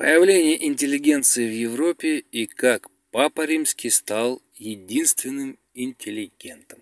Появление 0.00 0.66
интеллигенции 0.66 1.46
в 1.46 1.52
Европе 1.52 2.20
и 2.20 2.46
как 2.46 2.88
Папа 3.10 3.44
Римский 3.44 3.90
стал 3.90 4.40
единственным 4.56 5.58
интеллигентом. 5.74 6.80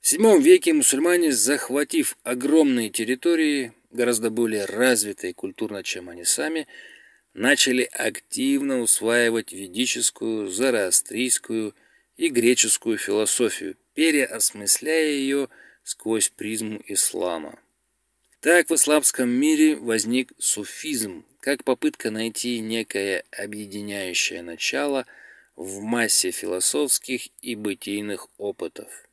В 0.00 0.04
VII 0.04 0.40
веке 0.40 0.72
мусульмане, 0.72 1.32
захватив 1.32 2.16
огромные 2.22 2.90
территории, 2.90 3.72
гораздо 3.90 4.30
более 4.30 4.64
развитые 4.64 5.34
культурно, 5.34 5.82
чем 5.82 6.08
они 6.08 6.22
сами, 6.24 6.68
начали 7.34 7.82
активно 7.82 8.78
усваивать 8.78 9.52
ведическую, 9.52 10.48
зороастрийскую 10.48 11.74
и 12.16 12.28
греческую 12.28 12.96
философию, 12.96 13.76
переосмысляя 13.94 15.10
ее 15.10 15.48
сквозь 15.82 16.28
призму 16.28 16.80
ислама. 16.86 17.58
Так 18.40 18.70
в 18.70 18.74
исламском 18.74 19.28
мире 19.28 19.76
возник 19.76 20.32
суфизм, 20.38 21.24
как 21.40 21.64
попытка 21.64 22.10
найти 22.10 22.60
некое 22.60 23.24
объединяющее 23.30 24.42
начало 24.42 25.06
в 25.56 25.80
массе 25.80 26.30
философских 26.30 27.28
и 27.40 27.54
бытийных 27.54 28.28
опытов. 28.36 29.08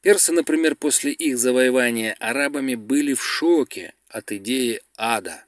Персы, 0.00 0.32
например, 0.32 0.74
после 0.74 1.12
их 1.12 1.38
завоевания 1.38 2.16
арабами 2.18 2.74
были 2.74 3.14
в 3.14 3.22
шоке 3.22 3.94
от 4.08 4.32
идеи 4.32 4.82
ада. 4.96 5.44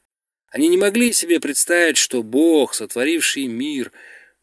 Они 0.49 0.69
не 0.69 0.77
могли 0.77 1.13
себе 1.13 1.41
представить, 1.41 1.97
что 1.97 2.23
Бог, 2.23 2.75
сотворивший 2.75 3.49
мир, 3.49 3.91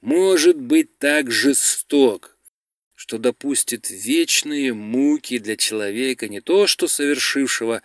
может 0.02 0.58
быть 0.58 0.98
так 0.98 1.32
жесток, 1.32 2.38
что 2.94 3.18
допустит 3.18 3.90
вечные 3.90 4.74
муки 4.74 5.38
для 5.38 5.56
человека, 5.56 6.28
не 6.28 6.42
то 6.42 6.68
что 6.68 6.90
совершившего 6.90 7.82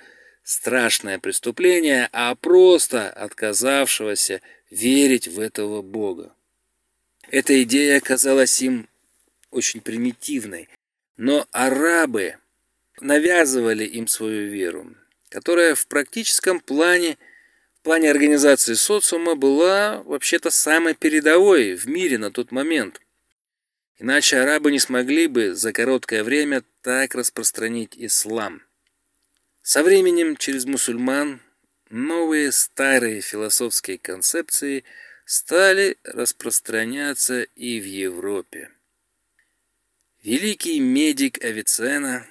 страшное 0.46 1.18
преступление, 1.18 2.08
а 2.12 2.32
просто 2.36 3.10
отказавшегося 3.10 4.40
верить 4.70 5.26
в 5.26 5.40
этого 5.40 5.82
Бога. 5.82 6.32
Эта 7.28 7.64
идея 7.64 7.98
казалась 7.98 8.62
им 8.62 8.88
очень 9.50 9.80
примитивной, 9.80 10.68
но 11.16 11.48
арабы 11.50 12.36
навязывали 13.00 13.84
им 13.84 14.06
свою 14.06 14.48
веру, 14.48 14.94
которая 15.30 15.74
в 15.74 15.88
практическом 15.88 16.60
плане, 16.60 17.18
в 17.80 17.82
плане 17.82 18.08
организации 18.08 18.74
социума 18.74 19.34
была 19.34 20.00
вообще-то 20.04 20.50
самой 20.50 20.94
передовой 20.94 21.74
в 21.74 21.86
мире 21.86 22.18
на 22.18 22.30
тот 22.30 22.52
момент. 22.52 23.00
Иначе 23.98 24.38
арабы 24.38 24.70
не 24.70 24.78
смогли 24.78 25.26
бы 25.26 25.56
за 25.56 25.72
короткое 25.72 26.22
время 26.22 26.62
так 26.82 27.16
распространить 27.16 27.94
ислам. 27.96 28.62
Со 29.66 29.82
временем 29.82 30.36
через 30.36 30.64
мусульман 30.64 31.40
новые 31.90 32.52
старые 32.52 33.20
философские 33.20 33.98
концепции 33.98 34.84
стали 35.24 35.96
распространяться 36.04 37.42
и 37.42 37.80
в 37.80 37.84
Европе. 37.84 38.70
Великий 40.22 40.78
медик 40.78 41.42
Авиценна, 41.42 42.28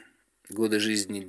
годы 0.47 0.79
жизни 0.79 1.21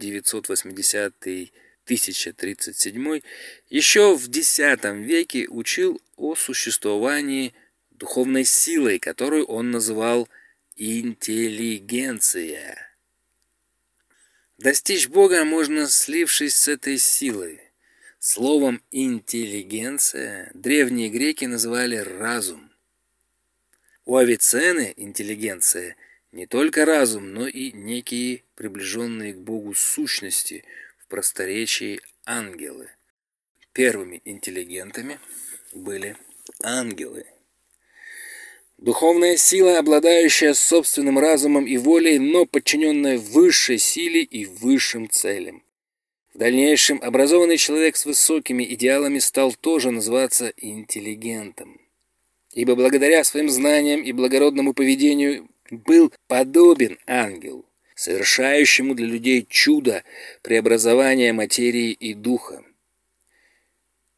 980-1037, 1.89 3.25
еще 3.69 4.17
в 4.17 4.29
X 4.29 4.61
веке 4.85 5.49
учил 5.49 6.01
о 6.15 6.37
существовании 6.37 7.53
духовной 7.91 8.45
силой, 8.45 9.01
которую 9.01 9.45
он 9.47 9.73
называл 9.73 10.29
интеллигенция. 10.77 12.96
Достичь 14.59 15.09
Бога 15.09 15.45
можно, 15.45 15.87
слившись 15.87 16.57
с 16.57 16.69
этой 16.69 16.97
силой. 16.97 17.61
Словом 18.19 18.83
«интеллигенция» 18.91 20.51
древние 20.55 21.11
греки 21.11 21.45
называли 21.45 21.97
«разум». 21.97 22.71
У 24.07 24.17
Авиценны 24.17 24.95
интеллигенция 24.97 25.97
не 26.33 26.47
только 26.47 26.87
разум, 26.87 27.35
но 27.35 27.47
и 27.47 27.71
некие 27.73 28.45
приближенные 28.55 29.35
к 29.35 29.39
Богу 29.39 29.75
сущности 29.75 30.65
в 30.99 31.07
просторечии 31.09 32.01
ангелы. 32.25 32.89
Первыми 33.73 34.23
интеллигентами 34.25 35.21
были 35.73 36.17
ангелы. 36.63 37.27
Духовная 38.79 39.39
сила, 39.39 39.79
обладающая 39.79 40.53
собственным 40.53 41.19
разумом 41.19 41.67
и 41.67 41.79
волей, 41.79 42.19
но 42.19 42.45
подчиненная 42.45 43.17
высшей 43.17 43.79
силе 43.79 44.23
и 44.23 44.45
высшим 44.45 45.09
целям. 45.09 45.63
В 46.35 46.39
дальнейшем 46.39 47.01
образованный 47.03 47.57
человек 47.57 47.97
с 47.97 48.05
высокими 48.05 48.63
идеалами 48.65 49.19
стал 49.19 49.55
тоже 49.55 49.91
называться 49.91 50.53
интеллигентом. 50.59 51.81
Ибо 52.53 52.75
благодаря 52.75 53.25
своим 53.25 53.49
знаниям 53.49 54.03
и 54.03 54.13
благородному 54.13 54.75
поведению 54.75 55.49
был 55.71 56.13
подобен 56.27 56.99
ангелу, 57.07 57.65
совершающему 57.95 58.95
для 58.95 59.07
людей 59.07 59.47
чудо 59.49 60.05
преобразования 60.43 61.33
материи 61.33 61.93
и 61.93 62.13
духа. 62.13 62.63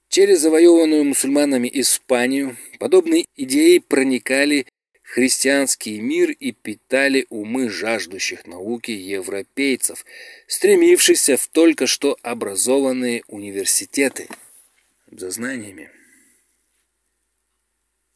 Через 0.08 0.40
завоеванную 0.40 1.04
мусульманами 1.04 1.70
Испанию 1.74 2.56
подобные 2.78 3.26
идеи 3.36 3.78
проникали 3.78 4.66
в 5.02 5.10
христианский 5.10 6.00
мир 6.00 6.30
и 6.30 6.52
питали 6.52 7.26
умы 7.28 7.68
жаждущих 7.68 8.46
науки 8.46 8.90
европейцев, 8.90 10.06
стремившихся 10.46 11.36
в 11.36 11.46
только 11.48 11.86
что 11.86 12.16
образованные 12.22 13.22
университеты 13.26 14.28
за 15.10 15.30
знаниями. 15.30 15.90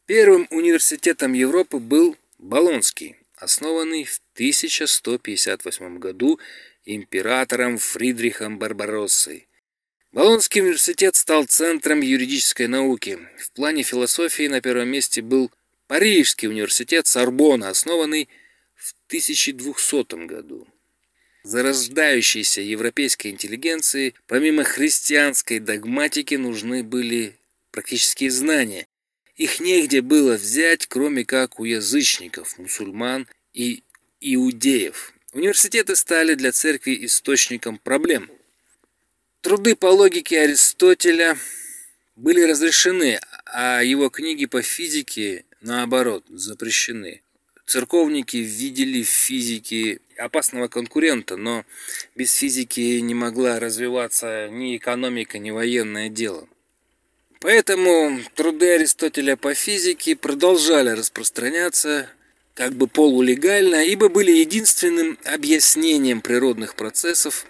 Первым 0.07 0.47
университетом 0.49 1.33
Европы 1.33 1.77
был 1.77 2.17
Болонский, 2.39 3.17
основанный 3.35 4.03
в 4.03 4.19
1158 4.33 5.99
году 5.99 6.39
императором 6.85 7.77
Фридрихом 7.77 8.57
Барбароссой– 8.57 9.47
Болонский 10.13 10.61
университет 10.61 11.15
стал 11.15 11.45
центром 11.45 12.01
юридической 12.01 12.67
науки. 12.67 13.17
В 13.39 13.51
плане 13.51 13.81
философии 13.81 14.47
на 14.47 14.61
первом 14.61 14.89
месте 14.89 15.23
был 15.23 15.49
Парижский 15.87 16.47
университет 16.47 17.07
Сорбона, 17.07 17.69
основанный 17.69 18.29
в 18.75 18.93
1200 19.07 20.27
году. 20.27 20.67
Зарождающейся 21.41 22.61
европейской 22.61 23.29
интеллигенции, 23.29 24.13
помимо 24.27 24.63
христианской 24.63 25.57
догматики, 25.57 26.35
нужны 26.35 26.83
были 26.83 27.35
практические 27.71 28.29
знания. 28.29 28.85
Их 29.35 29.59
негде 29.59 30.01
было 30.01 30.35
взять, 30.35 30.85
кроме 30.85 31.25
как 31.25 31.59
у 31.59 31.65
язычников, 31.65 32.59
мусульман 32.59 33.27
и 33.51 33.81
иудеев. 34.21 35.11
Университеты 35.31 35.95
стали 35.95 36.35
для 36.35 36.51
церкви 36.51 37.03
источником 37.03 37.79
проблем– 37.79 38.29
Труды 39.43 39.75
по 39.75 39.87
логике 39.87 40.39
Аристотеля 40.39 41.37
были 42.15 42.43
разрешены, 42.43 43.19
а 43.45 43.83
его 43.83 44.09
книги 44.09 44.45
по 44.45 44.61
физике, 44.61 45.43
наоборот, 45.59 46.23
запрещены. 46.29 47.21
Церковники 47.65 48.37
видели 48.37 49.03
в 49.03 49.09
физике 49.09 49.99
опасного 50.17 50.69
конкурента, 50.69 51.35
но 51.35 51.65
без 52.15 52.31
физики 52.31 53.01
не 53.01 53.13
могла 53.15 53.59
развиваться 53.59 54.47
ни 54.47 54.77
экономика, 54.77 55.39
ни 55.39 55.51
военное 55.51 56.07
дело. 56.07 56.47
Поэтому 57.41 58.21
труды 58.35 58.69
Аристотеля 58.75 59.35
по 59.35 59.53
физике 59.53 60.15
продолжали 60.15 60.91
распространяться 60.91 62.09
как 62.53 62.71
бы 62.75 62.87
полулегально, 62.87 63.83
ибо 63.83 64.07
были 64.07 64.31
единственным 64.31 65.19
объяснением 65.25 66.21
природных 66.21 66.75
процессов, 66.75 67.45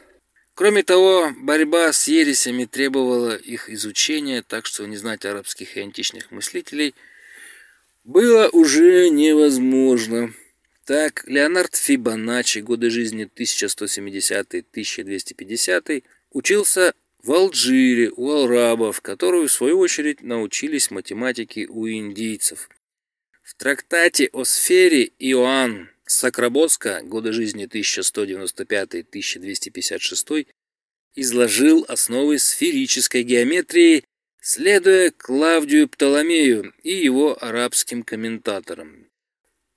Кроме 0.55 0.83
того, 0.83 1.31
борьба 1.35 1.91
с 1.91 2.07
ересями 2.07 2.65
требовала 2.65 3.35
их 3.35 3.71
изучения, 3.71 4.43
так 4.43 4.67
что 4.67 4.85
не 4.85 4.97
знать 4.97 5.25
арабских 5.25 5.77
и 5.77 5.81
античных 5.81 6.29
мыслителей 6.29 6.93
было 8.03 8.49
уже 8.49 9.09
невозможно. 9.09 10.31
Так, 10.85 11.23
Леонард 11.25 11.75
Фибоначчи, 11.75 12.59
годы 12.59 12.91
жизни 12.91 13.27
1170-1250, 13.35 16.03
учился 16.31 16.93
в 17.23 17.31
Алжире 17.31 18.11
у 18.15 18.43
арабов, 18.43 19.01
которые, 19.01 19.47
в 19.47 19.51
свою 19.51 19.79
очередь, 19.79 20.21
научились 20.21 20.91
математике 20.91 21.65
у 21.67 21.89
индийцев. 21.89 22.69
В 23.41 23.55
трактате 23.55 24.29
о 24.33 24.43
сфере 24.43 25.09
Иоанн 25.17 25.89
Сакработска, 26.13 27.01
годы 27.03 27.33
жизни 27.33 27.67
1195-1256, 27.67 30.47
изложил 31.15 31.85
основы 31.87 32.39
сферической 32.39 33.23
геометрии, 33.23 34.03
следуя 34.41 35.11
Клавдию 35.11 35.87
Птоломею 35.87 36.73
и 36.83 36.93
его 36.93 37.37
арабским 37.43 38.03
комментаторам. 38.03 39.07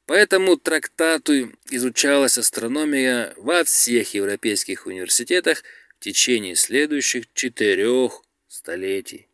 По 0.07 0.13
этому 0.13 0.57
трактату 0.57 1.53
изучалась 1.71 2.39
астрономия 2.39 3.35
во 3.37 3.65
всех 3.65 4.15
европейских 4.15 4.87
университетах 4.87 5.65
в 5.99 6.05
течение 6.05 6.55
следующих 6.55 7.25
четырех 7.35 8.23
столетий. 8.47 9.27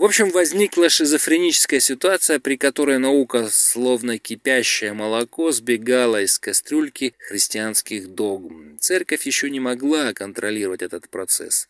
В 0.00 0.04
общем, 0.04 0.30
возникла 0.30 0.88
шизофреническая 0.88 1.78
ситуация, 1.78 2.40
при 2.40 2.56
которой 2.56 2.98
наука, 2.98 3.50
словно 3.50 4.18
кипящее 4.18 4.94
молоко, 4.94 5.52
сбегала 5.52 6.22
из 6.22 6.38
кастрюльки 6.38 7.14
христианских 7.18 8.08
догм. 8.08 8.78
Церковь 8.78 9.26
еще 9.26 9.50
не 9.50 9.60
могла 9.60 10.14
контролировать 10.14 10.80
этот 10.80 11.10
процесс. 11.10 11.68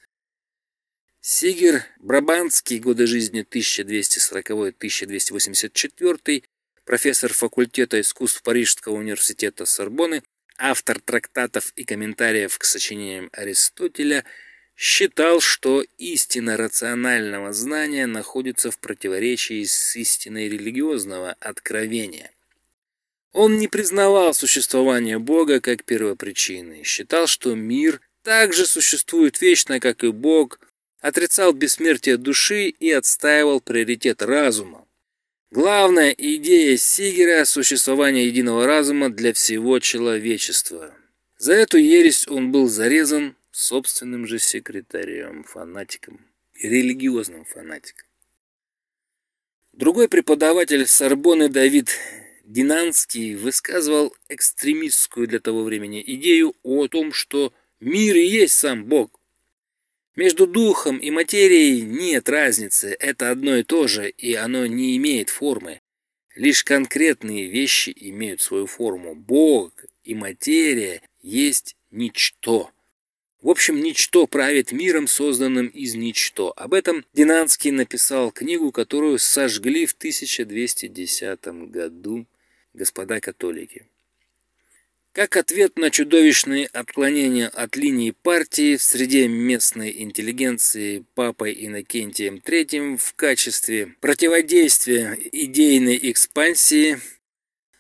Сигер 1.21 1.83
Брабанский, 1.99 2.79
годы 2.79 3.09
жизни 3.09 3.45
1240-1284, 3.51 6.45
профессор 6.85 7.33
факультета 7.33 8.01
искусств 8.01 8.45
Парижского 8.45 8.95
университета 8.95 9.67
Сорбонны, 9.67 10.23
автор 10.57 11.01
трактатов 11.01 11.73
и 11.75 11.83
комментариев 11.83 12.57
к 12.59 12.63
сочинениям 12.63 13.29
Аристотеля– 13.33 14.25
считал, 14.81 15.41
что 15.43 15.85
истина 15.99 16.57
рационального 16.57 17.53
знания 17.53 18.07
находится 18.07 18.71
в 18.71 18.79
противоречии 18.79 19.63
с 19.65 19.95
истиной 19.95 20.49
религиозного 20.49 21.37
откровения. 21.39 22.31
Он 23.35 23.59
не 23.59 23.69
признавал 23.69 24.33
существование 24.33 25.19
Бога 25.19 25.61
как 25.61 25.85
первопричины, 25.85 26.83
считал, 26.83 27.27
что 27.27 27.55
мир 27.55 28.01
также 28.23 28.65
существует 28.65 29.43
вечно, 29.43 29.81
как 29.81 30.03
и 30.03 30.09
Бог, 30.13 30.59
отрицал 31.03 31.53
бессмертие 31.53 32.17
души 32.17 32.69
и 32.71 32.91
отстаивал 32.91 33.61
приоритет 33.61 34.23
разума. 34.23 34.87
Главная 35.51 36.13
идея 36.17 36.79
Сигера– 36.79 37.45
существование 37.45 38.27
единого 38.29 38.67
разума 38.67 39.11
для 39.11 39.35
всего 39.35 39.79
человечества. 39.79 40.95
За 41.37 41.53
эту 41.53 41.77
ересь 41.77 42.27
он 42.27 42.51
был 42.51 42.67
зарезан 42.67 43.37
собственным 43.51 44.27
же 44.27 44.39
секретарем, 44.39 45.45
фанатиком, 45.45 46.27
религиозным 46.55 47.45
фанатиком. 47.45 48.07
Другой 49.73 50.09
преподаватель 50.09 50.87
Сорбоны 50.87 51.49
Давид 51.49 51.97
Динанский 52.45 53.37
высказывал 53.37 54.15
экстремистскую 54.29 55.29
для 55.29 55.41
того 55.41 55.63
времени 55.63 56.03
идею 56.05 56.55
о 56.63 56.89
том, 56.89 57.13
что 57.13 57.53
мир 57.79 58.17
и 58.17 58.27
есть 58.27 58.55
сам 58.55 58.87
Бог. 58.87 59.21
Между 60.17 60.47
духом 60.47 60.99
и 60.99 61.11
материей 61.11 61.83
нет 61.83 62.29
разницы, 62.29 62.97
это 62.99 63.31
одно 63.31 63.57
и 63.57 63.63
то 63.63 63.87
же, 63.87 64.11
и 64.11 64.35
оно 64.35 64.67
не 64.67 64.97
имеет 64.97 65.31
формы. 65.31 65.81
Лишь 66.35 66.65
конкретные 66.65 67.49
вещи 67.49 67.93
имеют 67.95 68.41
свою 68.41 68.67
форму. 68.67 69.15
Бог 69.15 69.73
и 70.03 70.15
материя 70.15 71.03
есть 71.23 71.77
ничто. 71.91 72.71
В 73.43 73.49
общем, 73.49 73.81
ничто 73.81 74.27
правит 74.27 74.71
миром, 74.71 75.07
созданным 75.07 75.69
из 75.69 75.95
ничто. 75.95 76.53
Об 76.57 76.75
этом 76.75 77.07
Динанский 77.15 77.71
написал 77.71 78.33
книгу, 78.33 78.71
которую 78.71 79.19
сожгли 79.19 79.87
в 79.87 79.93
1210 79.93 81.47
году 81.71 82.27
господа 82.75 83.19
католики. 83.21 83.87
Как 85.13 85.37
ответ 85.37 85.77
на 85.77 85.91
чудовищные 85.91 86.67
отклонения 86.67 87.49
от 87.49 87.77
линии 87.77 88.13
партии 88.13 88.77
в 88.77 88.83
среде 88.83 89.27
местной 89.27 90.03
интеллигенции 90.03 91.05
папой 91.15 91.57
Иннокентием 91.59 92.37
III 92.37 92.97
в 92.97 93.15
качестве 93.15 93.95
противодействия 94.01 95.19
идейной 95.33 95.99
экспансии 96.13 97.01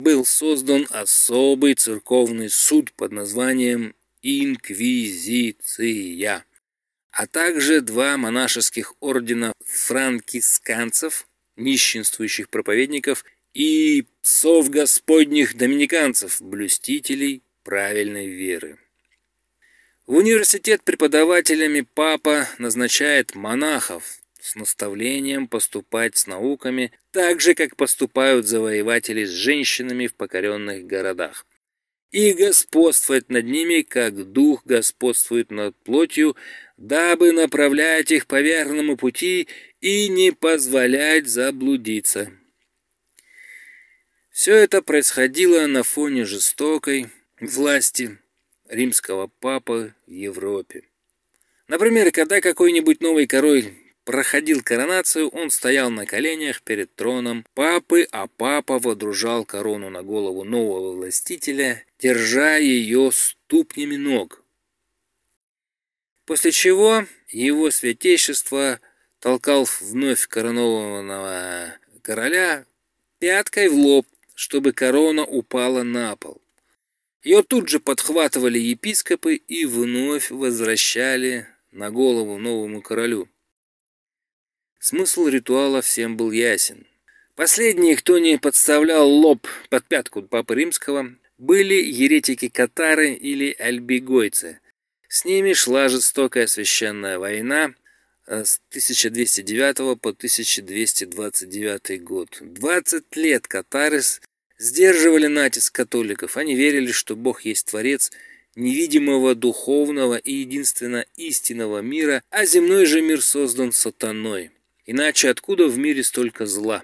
был 0.00 0.24
создан 0.24 0.88
особый 0.90 1.74
церковный 1.74 2.50
суд 2.50 2.92
под 2.94 3.12
названием 3.12 3.94
инквизиция, 4.22 5.84
а 7.10 7.26
также 7.26 7.80
два 7.80 8.16
монашеских 8.16 8.94
ордена 9.00 9.52
франкисканцев, 9.64 11.26
нищенствующих 11.56 12.48
проповедников 12.48 13.24
и 13.52 14.06
псов 14.22 14.70
господних 14.70 15.56
доминиканцев, 15.56 16.40
блюстителей 16.40 17.42
правильной 17.64 18.28
веры. 18.28 18.78
В 20.06 20.14
университет 20.14 20.82
преподавателями 20.82 21.82
папа 21.82 22.48
назначает 22.58 23.34
монахов 23.34 24.20
с 24.40 24.54
наставлением 24.54 25.46
поступать 25.46 26.16
с 26.16 26.26
науками 26.26 26.92
так 27.10 27.40
же, 27.40 27.54
как 27.54 27.76
поступают 27.76 28.46
завоеватели 28.46 29.24
с 29.24 29.30
женщинами 29.30 30.06
в 30.06 30.14
покоренных 30.14 30.86
городах 30.86 31.46
и 32.10 32.32
господствовать 32.32 33.28
над 33.28 33.44
ними, 33.44 33.82
как 33.82 34.32
дух 34.32 34.62
господствует 34.64 35.50
над 35.50 35.76
плотью, 35.84 36.36
дабы 36.76 37.32
направлять 37.32 38.10
их 38.10 38.26
по 38.26 38.40
верному 38.40 38.96
пути 38.96 39.48
и 39.80 40.08
не 40.08 40.32
позволять 40.32 41.26
заблудиться. 41.26 42.32
Все 44.30 44.54
это 44.54 44.82
происходило 44.82 45.66
на 45.66 45.82
фоне 45.82 46.24
жестокой 46.24 47.08
власти 47.40 48.18
римского 48.68 49.30
папы 49.40 49.94
в 50.06 50.10
Европе. 50.10 50.84
Например, 51.68 52.10
когда 52.10 52.40
какой-нибудь 52.40 53.00
новый 53.00 53.26
король 53.26 53.74
проходил 54.04 54.62
коронацию, 54.62 55.28
он 55.28 55.50
стоял 55.50 55.90
на 55.90 56.06
коленях 56.06 56.62
перед 56.62 56.94
троном 56.94 57.44
папы, 57.54 58.08
а 58.10 58.26
папа 58.26 58.78
водружал 58.78 59.44
корону 59.44 59.90
на 59.90 60.02
голову 60.02 60.42
нового 60.42 60.96
властителя, 60.96 61.84
держа 62.00 62.56
ее 62.56 63.10
ступнями 63.12 63.96
ног. 63.96 64.42
После 66.24 66.52
чего 66.52 67.04
его 67.28 67.70
святейшество 67.70 68.80
толкал 69.18 69.68
вновь 69.80 70.26
коронованного 70.26 71.74
короля 72.02 72.64
пяткой 73.18 73.68
в 73.68 73.74
лоб, 73.74 74.06
чтобы 74.34 74.72
корона 74.72 75.24
упала 75.24 75.82
на 75.82 76.16
пол. 76.16 76.40
Ее 77.22 77.42
тут 77.42 77.68
же 77.68 77.80
подхватывали 77.80 78.58
епископы 78.58 79.34
и 79.34 79.66
вновь 79.66 80.30
возвращали 80.30 81.46
на 81.70 81.90
голову 81.90 82.38
новому 82.38 82.80
королю. 82.80 83.28
Смысл 84.78 85.26
ритуала 85.26 85.82
всем 85.82 86.16
был 86.16 86.30
ясен. 86.30 86.86
Последние, 87.34 87.96
кто 87.96 88.18
не 88.18 88.38
подставлял 88.38 89.06
лоб 89.06 89.46
под 89.68 89.86
пятку 89.86 90.22
Папы 90.22 90.54
Римского, 90.54 91.14
были 91.40 91.74
еретики-катары 91.74 93.14
или 93.14 93.56
альбигойцы. 93.58 94.60
С 95.08 95.24
ними 95.24 95.54
шла 95.54 95.88
жестокая 95.88 96.46
священная 96.46 97.18
война 97.18 97.74
э, 98.26 98.44
с 98.44 98.60
1209 98.68 99.98
по 100.00 100.10
1229 100.10 102.02
год. 102.04 102.38
20 102.42 103.16
лет 103.16 103.48
катары 103.48 104.02
сдерживали 104.58 105.28
натиск 105.28 105.74
католиков. 105.74 106.36
Они 106.36 106.54
верили, 106.54 106.92
что 106.92 107.16
Бог 107.16 107.46
есть 107.46 107.68
Творец 107.68 108.12
невидимого, 108.54 109.34
духовного 109.34 110.16
и 110.16 110.34
единственно 110.34 111.06
истинного 111.16 111.78
мира, 111.78 112.22
а 112.28 112.44
земной 112.44 112.84
же 112.84 113.00
мир 113.00 113.22
создан 113.22 113.72
сатаной. 113.72 114.50
Иначе 114.84 115.30
откуда 115.30 115.68
в 115.68 115.78
мире 115.78 116.04
столько 116.04 116.44
зла? 116.44 116.82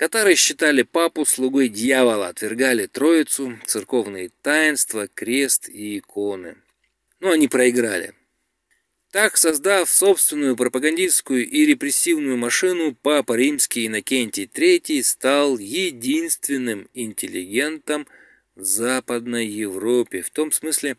Катары 0.00 0.34
считали 0.34 0.80
папу 0.80 1.26
слугой 1.26 1.68
дьявола, 1.68 2.28
отвергали 2.28 2.86
троицу, 2.86 3.58
церковные 3.66 4.30
таинства, 4.40 5.08
крест 5.08 5.68
и 5.68 5.98
иконы. 5.98 6.56
Но 7.20 7.32
они 7.32 7.48
проиграли. 7.48 8.14
Так, 9.10 9.36
создав 9.36 9.90
собственную 9.90 10.56
пропагандистскую 10.56 11.46
и 11.46 11.66
репрессивную 11.66 12.38
машину, 12.38 12.94
папа 12.94 13.34
римский 13.34 13.88
Иннокентий 13.88 14.44
III 14.44 15.02
стал 15.02 15.58
единственным 15.58 16.88
интеллигентом 16.94 18.06
в 18.54 18.64
Западной 18.64 19.46
Европе, 19.48 20.22
в 20.22 20.30
том 20.30 20.50
смысле, 20.50 20.96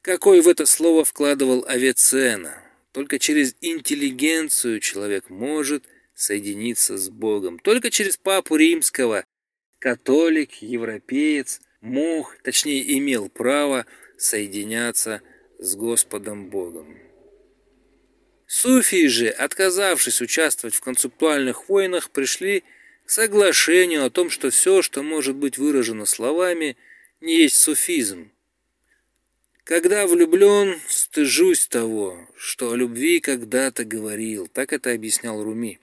какой 0.00 0.40
в 0.40 0.48
это 0.48 0.64
слово 0.64 1.04
вкладывал 1.04 1.66
Авиценна. 1.68 2.62
Только 2.92 3.18
через 3.18 3.54
интеллигенцию 3.60 4.80
человек 4.80 5.28
может 5.28 5.84
соединиться 6.22 6.96
с 6.96 7.10
Богом. 7.10 7.58
Только 7.58 7.90
через 7.90 8.16
Папу 8.16 8.56
Римского 8.56 9.24
католик, 9.80 10.62
европеец 10.62 11.60
мог, 11.80 12.38
точнее 12.42 12.96
имел 12.98 13.28
право 13.28 13.86
соединяться 14.16 15.20
с 15.58 15.74
Господом 15.74 16.48
Богом. 16.48 16.96
Суфии 18.46 19.06
же, 19.06 19.28
отказавшись 19.28 20.20
участвовать 20.20 20.74
в 20.74 20.80
концептуальных 20.80 21.68
войнах, 21.68 22.10
пришли 22.10 22.62
к 23.04 23.10
соглашению 23.10 24.04
о 24.04 24.10
том, 24.10 24.30
что 24.30 24.50
все, 24.50 24.82
что 24.82 25.02
может 25.02 25.34
быть 25.34 25.58
выражено 25.58 26.06
словами, 26.06 26.76
не 27.20 27.38
есть 27.38 27.56
суфизм, 27.56 28.30
когда 29.64 30.06
влюблен, 30.06 30.80
стыжусь 30.86 31.66
того, 31.66 32.28
что 32.36 32.70
о 32.70 32.76
любви 32.76 33.20
когда-то 33.20 33.84
говорил. 33.84 34.46
Так 34.48 34.72
это 34.72 34.92
объяснял 34.92 35.42
Руми. 35.42 35.81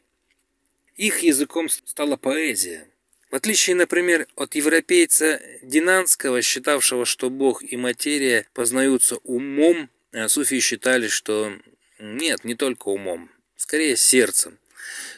Их 1.00 1.20
языком 1.20 1.70
стала 1.70 2.18
поэзия. 2.18 2.86
В 3.32 3.36
отличие, 3.36 3.78
например, 3.78 4.28
от 4.36 4.56
европейца 4.56 5.42
Динанского, 5.62 6.42
считавшего, 6.42 7.06
что 7.06 7.30
Бог 7.30 7.64
и 7.64 7.78
материя 7.78 8.46
познаются 8.54 9.16
умом, 9.24 9.90
а 10.12 10.28
суфии 10.28 10.60
считали, 10.60 11.08
что 11.08 11.54
нет, 12.00 12.44
не 12.44 12.54
только 12.56 12.90
умом. 12.90 13.32
скорее 13.56 13.96
сердцем. 13.96 14.60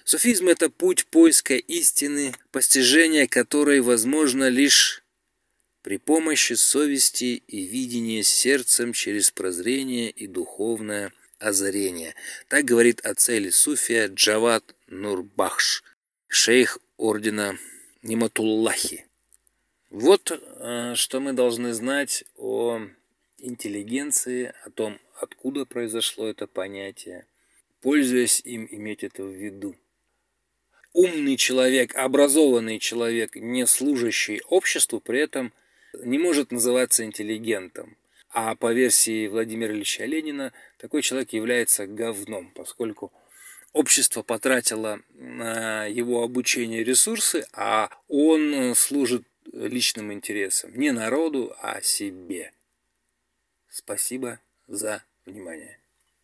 Суфизм– 0.03 0.47
это 0.49 0.69
путь 0.69 1.07
поиска 1.07 1.55
истины, 1.55 2.35
постижения 2.51 3.25
которой 3.25 3.81
возможно 3.81 4.49
лишь 4.49 5.03
при 5.81 5.97
помощи 5.97 6.53
совести 6.53 7.41
и 7.47 7.65
видения 7.65 8.21
сердцем 8.21 8.93
через 8.93 9.31
прозрение 9.31 10.11
и 10.11 10.27
духовное 10.27 11.11
озарение. 11.41 12.15
Так 12.47 12.65
говорит 12.65 13.01
о 13.01 13.15
цели 13.15 13.49
суфия 13.49 14.07
Джават 14.07 14.75
Нурбахш, 14.87 15.83
шейх 16.27 16.79
ордена 16.97 17.57
Ниматуллахи. 18.03 19.05
Вот 19.89 20.31
э, 20.31 20.93
что 20.95 21.19
мы 21.19 21.33
должны 21.33 21.73
знать 21.73 22.23
о 22.37 22.79
интеллигенции, 23.37 24.53
о 24.63 24.69
том, 24.69 24.99
откуда 25.19 25.65
произошло 25.65 26.27
это 26.27 26.47
понятие, 26.47 27.25
пользуясь 27.81 28.41
им, 28.45 28.67
иметь 28.71 29.03
это 29.03 29.23
в 29.23 29.31
виду. 29.31 29.75
Умный 30.93 31.37
человек, 31.37 31.95
образованный 31.95 32.79
человек, 32.79 33.35
не 33.35 33.65
служащий 33.65 34.41
обществу, 34.47 34.99
при 34.99 35.19
этом 35.19 35.53
не 35.93 36.17
может 36.17 36.51
называться 36.51 37.03
интеллигентом. 37.03 37.97
А 38.33 38.55
по 38.55 38.71
версии 38.71 39.27
Владимира 39.27 39.73
Ильича 39.73 40.05
Ленина, 40.05 40.53
такой 40.77 41.01
человек 41.01 41.33
является 41.33 41.85
говном, 41.85 42.51
поскольку 42.51 43.11
общество 43.73 44.21
потратило 44.21 45.01
на 45.13 45.85
его 45.85 46.23
обучение 46.23 46.83
ресурсы, 46.83 47.45
а 47.53 47.89
он 48.07 48.73
служит 48.75 49.23
личным 49.51 50.13
интересам. 50.13 50.73
Не 50.75 50.91
народу, 50.91 51.53
а 51.61 51.81
себе. 51.81 52.53
Спасибо 53.67 54.39
за 54.67 55.03
внимание. 55.25 55.80